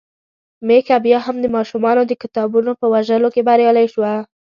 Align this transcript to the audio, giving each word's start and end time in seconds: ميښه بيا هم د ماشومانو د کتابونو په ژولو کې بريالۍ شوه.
ميښه 0.67 0.97
بيا 1.05 1.19
هم 1.25 1.35
د 1.41 1.45
ماشومانو 1.55 2.01
د 2.07 2.11
کتابونو 2.21 2.71
په 2.79 2.85
ژولو 3.07 3.27
کې 3.33 3.41
بريالۍ 3.49 3.87
شوه. 3.93 4.13